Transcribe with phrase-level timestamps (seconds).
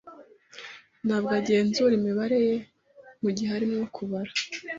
[1.05, 2.55] Ntabwo agenzura imibare ye
[3.23, 4.31] mugihe arimo kubara.